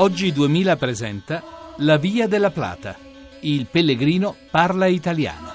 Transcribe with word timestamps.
Oggi 0.00 0.30
2000 0.30 0.76
presenta 0.76 1.42
La 1.78 1.96
Via 1.98 2.28
della 2.28 2.50
Plata. 2.50 2.94
Il 3.42 3.66
pellegrino 3.66 4.36
parla 4.48 4.86
italiano. 4.86 5.50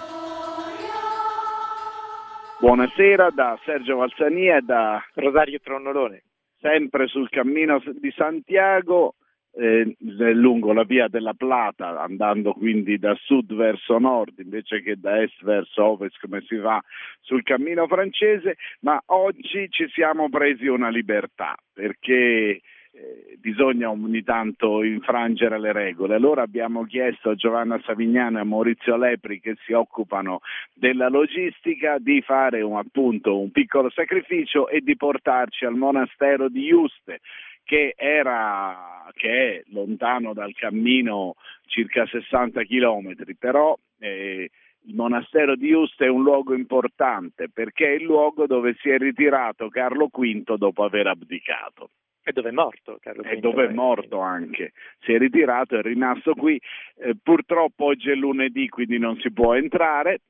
Buonasera 2.60 3.30
da 3.30 3.58
Sergio 3.64 3.96
Valsania 3.96 4.58
e 4.58 4.62
da 4.62 5.02
Rosario 5.14 5.62
Tronnolone. 5.64 6.24
Sempre 6.60 7.08
sul 7.08 7.30
cammino 7.30 7.82
di 8.02 8.12
Santiago, 8.12 9.16
eh, 9.54 9.96
lungo 10.34 10.74
la 10.74 10.84
via 10.84 11.08
della 11.08 11.34
Plata, 11.34 12.02
andando 12.02 12.52
quindi 12.52 12.98
da 12.98 13.16
sud 13.24 13.56
verso 13.56 13.98
nord 13.98 14.40
invece 14.40 14.82
che 14.82 14.98
da 14.98 15.22
est 15.22 15.42
verso 15.42 15.86
ovest 15.86 16.20
come 16.20 16.44
si 16.46 16.58
va 16.58 16.84
sul 17.22 17.44
cammino 17.44 17.88
francese, 17.88 18.58
ma 18.82 19.02
oggi 19.06 19.70
ci 19.70 19.88
siamo 19.94 20.28
presi 20.28 20.68
una 20.68 20.90
libertà 20.90 21.56
perché 21.72 22.60
eh, 22.96 23.38
bisogna 23.40 23.90
ogni 23.90 24.24
tanto 24.24 24.84
infrangere 24.84 25.60
le 25.60 25.72
regole. 25.72 26.16
Allora 26.16 26.44
abbiamo 26.44 26.84
chiesto 26.84 27.32
a 27.32 27.36
Giovanna 27.36 27.82
Savignano 27.84 28.38
e 28.38 28.42
a 28.42 28.46
Maurizio 28.46 28.96
Lepri 28.98 29.40
che 29.40 29.56
si 29.66 29.74
occupano 29.74 30.42
della 30.74 31.10
logistica 31.10 31.98
di 31.98 32.22
fare 32.22 32.62
un, 32.62 32.78
appunto 32.78 33.40
un 33.40 33.50
piccolo 33.50 33.90
sacrificio 33.90 34.68
e 34.68 34.82
di 34.82 34.96
portarci 34.96 35.66
al 35.66 35.76
monastero 35.76 36.50
di 36.50 36.66
Juste 36.66 37.20
che, 37.64 37.96
era, 37.98 39.10
che 39.14 39.30
è 39.30 39.64
lontano 39.72 40.34
dal 40.34 40.54
cammino 40.54 41.36
circa 41.66 42.06
60 42.06 42.62
chilometri, 42.64 43.36
però 43.36 43.76
eh, 44.00 44.50
il 44.86 44.96
monastero 44.96 45.56
di 45.56 45.70
Juste 45.70 46.06
è 46.06 46.10
un 46.10 46.22
luogo 46.22 46.54
importante 46.54 47.50
perché 47.50 47.88
è 47.88 47.96
il 47.96 48.04
luogo 48.04 48.46
dove 48.46 48.76
si 48.82 48.90
è 48.90 48.98
ritirato 48.98 49.70
Carlo 49.70 50.10
V 50.12 50.56
dopo 50.58 50.84
aver 50.84 51.08
abdicato. 51.08 51.90
E 52.26 52.32
dove 52.32 52.50
è 52.50 52.54
morto 52.54 52.98
Carlo? 53.02 53.24
E 53.24 53.38
dove 53.38 53.68
è 53.68 53.72
morto 53.74 54.20
anche. 54.20 54.72
Si 55.02 55.12
è 55.12 55.18
ritirato, 55.18 55.78
è 55.78 55.82
rimasto 55.82 56.34
qui. 56.34 56.60
Eh, 56.96 57.16
purtroppo 57.22 57.86
oggi 57.86 58.10
è 58.10 58.16
lunedì, 58.16 58.70
quindi 58.70 58.98
non 58.98 59.20
si 59.20 59.32
può 59.32 59.54
entrare, 59.56 60.22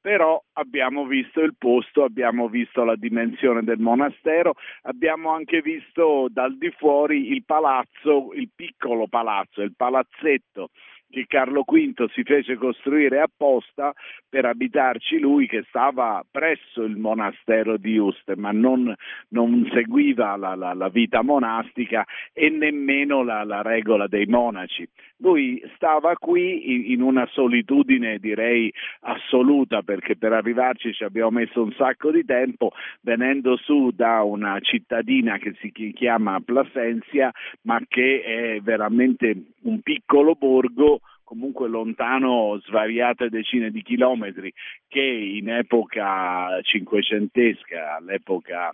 però 0.00 0.42
abbiamo 0.54 1.06
visto 1.06 1.40
il 1.40 1.54
posto, 1.56 2.04
abbiamo 2.04 2.48
visto 2.48 2.84
la 2.84 2.96
dimensione 2.96 3.62
del 3.62 3.78
monastero, 3.78 4.54
abbiamo 4.82 5.30
anche 5.30 5.62
visto 5.62 6.26
dal 6.28 6.56
di 6.58 6.70
fuori 6.76 7.30
il 7.30 7.44
palazzo, 7.44 8.32
il 8.34 8.50
piccolo 8.54 9.06
palazzo, 9.06 9.62
il 9.62 9.74
palazzetto 9.76 10.70
che 11.12 11.26
Carlo 11.28 11.62
V 11.62 12.10
si 12.12 12.22
fece 12.22 12.56
costruire 12.56 13.20
apposta 13.20 13.92
per 14.28 14.46
abitarci 14.46 15.18
lui 15.18 15.46
che 15.46 15.62
stava 15.68 16.24
presso 16.28 16.82
il 16.82 16.96
monastero 16.96 17.76
di 17.76 17.92
Juste, 17.92 18.34
ma 18.34 18.50
non, 18.50 18.92
non 19.28 19.68
seguiva 19.74 20.34
la, 20.36 20.54
la, 20.54 20.72
la, 20.72 20.88
vita 20.88 21.22
monastica 21.22 22.06
e 22.32 22.48
nemmeno 22.48 23.22
la, 23.22 23.44
la, 23.44 23.60
regola 23.60 24.06
dei 24.06 24.24
monaci. 24.24 24.88
Lui 25.18 25.62
stava 25.74 26.16
qui 26.16 26.72
in, 26.72 26.92
in 26.92 27.02
una 27.02 27.28
solitudine 27.30 28.18
direi 28.18 28.72
assoluta 29.00 29.82
perché 29.82 30.16
per 30.16 30.32
arrivarci 30.32 30.94
ci 30.94 31.04
abbiamo 31.04 31.32
messo 31.32 31.62
un 31.62 31.72
sacco 31.72 32.10
di 32.10 32.24
tempo 32.24 32.72
venendo 33.02 33.58
su 33.58 33.90
da 33.90 34.22
una 34.22 34.58
cittadina 34.60 35.36
che 35.36 35.54
si 35.60 35.70
chiama 35.92 36.40
Plasencia 36.40 37.30
ma 37.62 37.78
che 37.86 38.22
è 38.22 38.60
veramente 38.62 39.36
un 39.64 39.80
piccolo 39.80 40.34
borgo 40.34 41.01
comunque 41.32 41.66
lontano 41.66 42.60
svariate 42.62 43.30
decine 43.30 43.70
di 43.70 43.82
chilometri 43.82 44.52
che 44.86 45.00
in 45.00 45.48
epoca 45.48 46.60
cinquecentesca, 46.60 47.96
all'epoca 47.96 48.70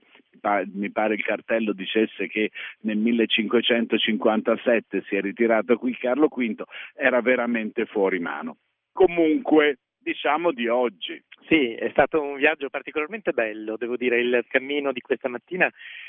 mi 0.73 0.91
pare 0.91 1.15
il 1.15 1.23
cartello 1.23 1.73
dicesse 1.73 2.27
che 2.27 2.51
nel 2.81 2.97
1557 2.97 5.05
si 5.07 5.15
è 5.15 5.21
ritirato 5.21 5.77
qui 5.77 5.97
Carlo 5.97 6.27
V, 6.27 6.65
era 6.97 7.21
veramente 7.21 7.87
fuori 7.87 8.19
mano. 8.19 8.57
Comunque 8.93 9.79
diciamo 9.97 10.51
di 10.51 10.67
oggi. 10.67 11.23
Sì, 11.49 11.73
è 11.73 11.89
stato 11.93 12.21
un 12.21 12.37
viaggio 12.37 12.69
particolarmente 12.69 13.33
bello, 13.33 13.79
devo 13.79 13.97
dire, 13.97 14.21
il 14.21 14.45
cammino 14.49 14.93
di 14.93 15.01
questa 15.01 15.29
mattina 15.29 15.67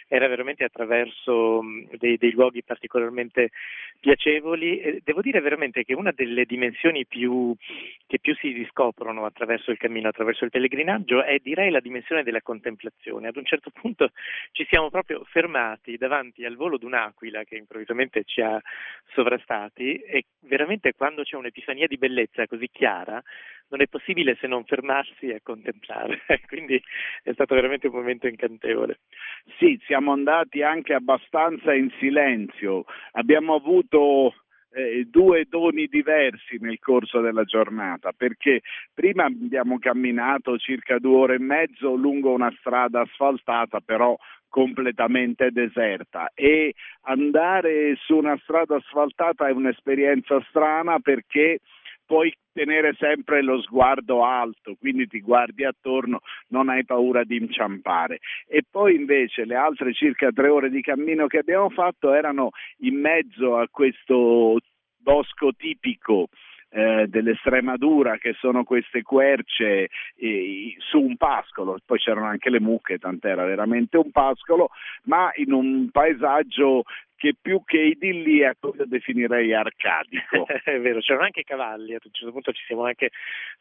era 0.09 0.27
veramente 0.27 0.65
attraverso 0.65 1.61
dei, 1.97 2.17
dei 2.17 2.31
luoghi 2.31 2.61
particolarmente 2.61 3.51
piacevoli 4.01 4.99
devo 5.01 5.21
dire 5.21 5.39
veramente 5.39 5.85
che 5.85 5.93
una 5.93 6.11
delle 6.11 6.43
dimensioni 6.43 7.05
più, 7.05 7.55
che 8.05 8.19
più 8.19 8.35
si 8.35 8.51
riscoprono 8.51 9.23
attraverso 9.23 9.71
il 9.71 9.77
cammino, 9.77 10.09
attraverso 10.09 10.43
il 10.43 10.49
pellegrinaggio 10.49 11.23
è 11.23 11.39
direi 11.41 11.69
la 11.69 11.79
dimensione 11.79 12.23
della 12.23 12.41
contemplazione. 12.41 13.29
Ad 13.29 13.37
un 13.37 13.45
certo 13.45 13.69
punto 13.71 14.11
ci 14.51 14.65
siamo 14.69 14.89
proprio 14.89 15.23
fermati 15.23 15.95
davanti 15.95 16.43
al 16.43 16.57
volo 16.57 16.77
di 16.77 16.83
un'aquila 16.83 17.45
che 17.45 17.55
improvvisamente 17.55 18.23
ci 18.25 18.41
ha 18.41 18.61
sovrastati 19.13 19.95
e 19.99 20.25
veramente 20.41 20.93
quando 20.93 21.23
c'è 21.23 21.37
un'epifania 21.37 21.87
di 21.87 21.97
bellezza 21.97 22.45
così 22.45 22.67
chiara 22.69 23.23
non 23.69 23.81
è 23.81 23.87
possibile 23.87 24.37
se 24.39 24.47
non 24.47 24.65
fermarsi 24.65 25.27
e 25.27 25.41
contemplare, 25.41 26.21
quindi 26.47 26.81
è 27.23 27.31
stato 27.33 27.55
veramente 27.55 27.87
un 27.87 27.93
momento 27.93 28.27
incantevole. 28.27 28.99
Sì, 29.57 29.79
siamo 29.85 30.11
andati 30.11 30.61
anche 30.61 30.93
abbastanza 30.93 31.73
in 31.73 31.89
silenzio, 31.99 32.85
abbiamo 33.13 33.55
avuto 33.55 34.33
eh, 34.71 35.05
due 35.09 35.45
doni 35.49 35.87
diversi 35.87 36.57
nel 36.59 36.79
corso 36.79 37.21
della 37.21 37.43
giornata, 37.43 38.11
perché 38.11 38.61
prima 38.93 39.25
abbiamo 39.25 39.79
camminato 39.79 40.57
circa 40.57 40.99
due 40.99 41.15
ore 41.15 41.35
e 41.35 41.39
mezzo 41.39 41.95
lungo 41.95 42.31
una 42.31 42.53
strada 42.59 43.01
asfaltata, 43.01 43.79
però 43.79 44.15
completamente 44.47 45.51
deserta. 45.51 46.31
E 46.33 46.73
andare 47.01 47.95
su 48.01 48.15
una 48.15 48.37
strada 48.43 48.75
asfaltata 48.75 49.47
è 49.47 49.51
un'esperienza 49.51 50.43
strana 50.49 50.99
perché 50.99 51.59
puoi 52.09 52.33
tenere 52.51 52.95
sempre 52.97 53.43
lo 53.43 53.61
sguardo 53.61 54.25
alto, 54.25 54.75
quindi 54.79 55.05
ti 55.05 55.21
guardi 55.21 55.63
attorno, 55.63 56.21
non 56.47 56.67
hai 56.67 56.83
paura 56.83 57.23
di 57.23 57.37
inciampare. 57.37 58.17
E 58.47 58.63
poi 58.67 58.95
invece 58.95 59.45
le 59.45 59.53
altre 59.53 59.93
circa 59.93 60.31
tre 60.31 60.49
ore 60.49 60.71
di 60.71 60.81
cammino 60.81 61.27
che 61.27 61.37
abbiamo 61.37 61.69
fatto 61.69 62.11
erano 62.11 62.49
in 62.79 62.99
mezzo 62.99 63.57
a 63.57 63.67
questo 63.69 64.57
bosco 64.97 65.51
tipico 65.55 66.29
eh, 66.69 67.07
dell'Estremadura 67.07 68.17
che 68.17 68.33
sono 68.39 68.63
queste 68.63 69.01
querce 69.01 69.89
eh, 70.15 70.75
su 70.77 70.99
un 70.99 71.17
pascolo, 71.17 71.79
poi 71.85 71.97
c'erano 71.97 72.27
anche 72.27 72.49
le 72.49 72.59
mucche, 72.59 72.97
tant'era 72.97 73.43
veramente 73.45 73.97
un 73.97 74.11
pascolo, 74.11 74.69
ma 75.03 75.31
in 75.35 75.51
un 75.51 75.89
paesaggio 75.91 76.83
che 77.19 77.35
più 77.39 77.61
che 77.65 77.79
idilliaco 77.79 78.73
definirei 78.85 79.53
arcadico. 79.53 80.45
È 80.63 80.79
vero, 80.79 81.01
c'erano 81.01 81.25
anche 81.25 81.43
cavalli, 81.43 81.93
a 81.93 81.99
un 82.01 82.11
certo 82.11 82.31
punto 82.31 82.53
ci 82.53 82.63
siamo 82.65 82.85
anche 82.85 83.09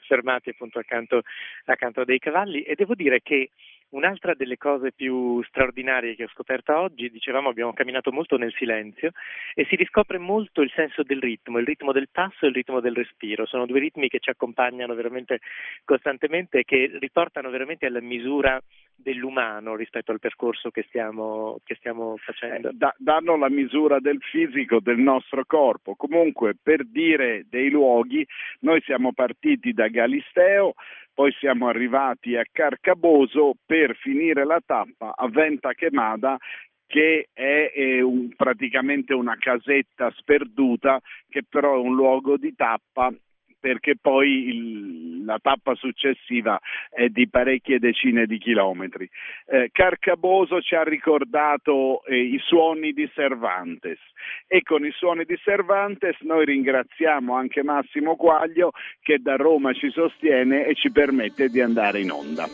fermati 0.06 0.50
appunto 0.50 0.78
accanto, 0.78 1.22
accanto 1.64 2.02
a 2.02 2.04
dei 2.04 2.20
cavalli 2.20 2.62
e 2.62 2.76
devo 2.76 2.94
dire 2.94 3.20
che 3.20 3.50
Un'altra 3.90 4.34
delle 4.34 4.58
cose 4.58 4.92
più 4.92 5.42
straordinarie 5.44 6.14
che 6.14 6.24
ho 6.24 6.28
scoperto 6.28 6.76
oggi, 6.76 7.10
dicevamo 7.10 7.48
abbiamo 7.48 7.72
camminato 7.72 8.12
molto 8.12 8.36
nel 8.36 8.52
silenzio 8.52 9.12
e 9.54 9.64
si 9.64 9.76
riscopre 9.76 10.18
molto 10.18 10.60
il 10.60 10.70
senso 10.74 11.02
del 11.02 11.20
ritmo, 11.20 11.58
il 11.58 11.64
ritmo 11.64 11.92
del 11.92 12.08
passo 12.12 12.44
e 12.44 12.48
il 12.48 12.54
ritmo 12.54 12.80
del 12.80 12.94
respiro. 12.94 13.46
Sono 13.46 13.64
due 13.64 13.80
ritmi 13.80 14.08
che 14.08 14.18
ci 14.18 14.28
accompagnano 14.28 14.94
veramente 14.94 15.40
costantemente 15.84 16.58
e 16.58 16.64
che 16.64 16.98
riportano 17.00 17.48
veramente 17.48 17.86
alla 17.86 18.02
misura 18.02 18.60
dell'umano 18.94 19.76
rispetto 19.76 20.12
al 20.12 20.18
percorso 20.18 20.70
che 20.70 20.84
stiamo, 20.88 21.58
che 21.64 21.76
stiamo 21.76 22.16
facendo. 22.18 22.68
Eh, 22.68 22.72
da, 22.74 22.94
danno 22.98 23.36
la 23.36 23.48
misura 23.48 24.00
del 24.00 24.18
fisico 24.20 24.80
del 24.80 24.98
nostro 24.98 25.44
corpo. 25.46 25.94
Comunque, 25.94 26.54
per 26.60 26.84
dire 26.84 27.46
dei 27.48 27.70
luoghi, 27.70 28.26
noi 28.60 28.82
siamo 28.82 29.12
partiti 29.12 29.72
da 29.72 29.88
Galisteo, 29.88 30.74
poi 31.18 31.32
siamo 31.40 31.66
arrivati 31.66 32.36
a 32.36 32.44
Carcaboso 32.48 33.54
per 33.66 33.96
finire 33.96 34.44
la 34.44 34.60
tappa 34.64 35.14
a 35.16 35.28
Venta 35.28 35.72
Chemada 35.72 36.36
che 36.86 37.30
è, 37.32 37.72
è 37.74 38.00
un, 38.00 38.28
praticamente 38.36 39.14
una 39.14 39.34
casetta 39.36 40.12
sperduta 40.16 41.00
che 41.28 41.42
però 41.42 41.74
è 41.74 41.78
un 41.78 41.96
luogo 41.96 42.36
di 42.36 42.54
tappa 42.54 43.12
perché 43.58 43.96
poi 44.00 44.48
il, 44.48 45.24
la 45.24 45.38
tappa 45.40 45.74
successiva 45.74 46.58
è 46.90 47.08
di 47.08 47.28
parecchie 47.28 47.78
decine 47.78 48.26
di 48.26 48.38
chilometri. 48.38 49.08
Eh, 49.46 49.70
Carcaboso 49.72 50.60
ci 50.60 50.74
ha 50.74 50.82
ricordato 50.82 52.04
eh, 52.04 52.18
i 52.18 52.38
suoni 52.42 52.92
di 52.92 53.08
Cervantes 53.12 53.98
e 54.46 54.62
con 54.62 54.84
i 54.84 54.90
suoni 54.92 55.24
di 55.24 55.36
Cervantes 55.36 56.18
noi 56.20 56.44
ringraziamo 56.44 57.34
anche 57.34 57.62
Massimo 57.62 58.16
Quaglio 58.16 58.72
che 59.00 59.18
da 59.18 59.36
Roma 59.36 59.72
ci 59.72 59.90
sostiene 59.90 60.66
e 60.66 60.74
ci 60.74 60.90
permette 60.90 61.48
di 61.48 61.60
andare 61.60 62.00
in 62.00 62.10
onda. 62.10 62.46